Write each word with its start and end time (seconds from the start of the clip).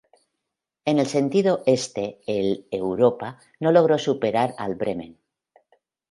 En 0.83 0.97
el 0.97 1.05
sentido 1.05 1.61
Este 1.67 2.21
el 2.25 2.65
"Europa" 2.71 3.39
no 3.59 3.71
logró 3.71 3.99
superar 3.99 4.55
al 4.57 4.73
"Bremen". 4.73 5.19